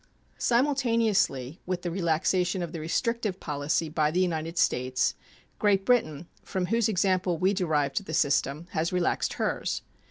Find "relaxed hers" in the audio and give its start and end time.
8.91-9.83